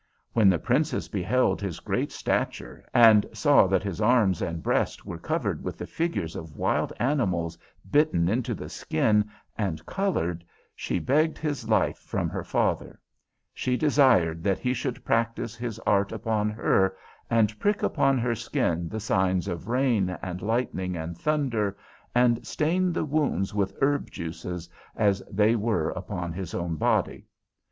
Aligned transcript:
When 0.33 0.49
the 0.49 0.57
Princess 0.57 1.07
beheld 1.07 1.61
his 1.61 1.79
great 1.79 2.11
stature, 2.11 2.83
and 2.91 3.23
saw 3.33 3.67
that 3.67 3.83
his 3.83 4.01
arms 4.01 4.41
and 4.41 4.63
breast 4.63 5.05
were 5.05 5.19
covered 5.19 5.63
with 5.63 5.77
the 5.77 5.85
figures 5.85 6.35
of 6.35 6.55
wild 6.57 6.91
animals, 6.97 7.55
bitten 7.91 8.27
into 8.27 8.55
the 8.55 8.67
skin 8.67 9.29
and 9.59 9.85
coloured, 9.85 10.43
she 10.75 10.97
begged 10.97 11.37
his 11.37 11.69
life 11.69 11.99
from 11.99 12.29
her 12.31 12.43
father. 12.43 12.99
She 13.53 13.77
desired 13.77 14.43
that 14.43 14.57
he 14.57 14.73
should 14.73 15.05
practise 15.05 15.55
his 15.55 15.77
art 15.85 16.11
upon 16.11 16.49
her, 16.49 16.97
and 17.29 17.59
prick 17.59 17.83
upon 17.83 18.17
her 18.17 18.33
skin 18.33 18.89
the 18.89 18.99
signs 18.99 19.47
of 19.47 19.67
Rain 19.67 20.17
and 20.23 20.41
Lightning 20.41 20.97
and 20.97 21.15
Thunder, 21.15 21.77
and 22.15 22.43
stain 22.43 22.91
the 22.91 23.05
wounds 23.05 23.53
with 23.53 23.77
herb 23.81 24.09
juices, 24.09 24.67
as 24.95 25.21
they 25.29 25.55
were 25.55 25.91
upon 25.91 26.33
his 26.33 26.55
own 26.55 26.75
body. 26.75 27.27